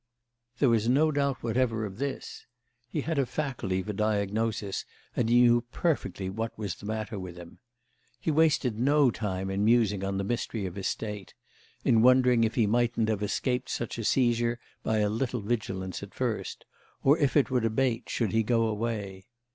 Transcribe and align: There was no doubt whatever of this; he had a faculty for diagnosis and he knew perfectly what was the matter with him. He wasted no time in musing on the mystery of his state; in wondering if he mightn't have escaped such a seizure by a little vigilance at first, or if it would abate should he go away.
There 0.57 0.69
was 0.69 0.89
no 0.89 1.11
doubt 1.11 1.43
whatever 1.43 1.85
of 1.85 1.99
this; 1.99 2.47
he 2.89 3.01
had 3.01 3.19
a 3.19 3.25
faculty 3.27 3.83
for 3.83 3.93
diagnosis 3.93 4.83
and 5.15 5.29
he 5.29 5.41
knew 5.41 5.61
perfectly 5.71 6.27
what 6.27 6.57
was 6.57 6.73
the 6.73 6.87
matter 6.87 7.19
with 7.19 7.37
him. 7.37 7.59
He 8.19 8.31
wasted 8.31 8.79
no 8.79 9.11
time 9.11 9.51
in 9.51 9.63
musing 9.63 10.03
on 10.03 10.17
the 10.17 10.23
mystery 10.23 10.65
of 10.65 10.73
his 10.73 10.87
state; 10.87 11.35
in 11.85 12.01
wondering 12.01 12.43
if 12.43 12.55
he 12.55 12.65
mightn't 12.65 13.09
have 13.09 13.21
escaped 13.21 13.69
such 13.69 13.99
a 13.99 14.03
seizure 14.03 14.59
by 14.81 14.97
a 15.01 15.07
little 15.07 15.41
vigilance 15.41 16.01
at 16.01 16.15
first, 16.15 16.65
or 17.03 17.15
if 17.19 17.37
it 17.37 17.51
would 17.51 17.63
abate 17.63 18.09
should 18.09 18.31
he 18.31 18.41
go 18.41 18.65
away. 18.69 19.27